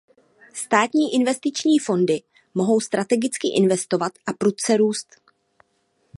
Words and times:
Státní 0.53 1.13
investiční 1.15 1.79
fondy 1.79 2.21
mohou 2.55 2.79
strategicky 2.79 3.53
investovat 3.55 4.11
a 4.27 4.33
prudce 4.33 4.77
růst. 4.77 5.15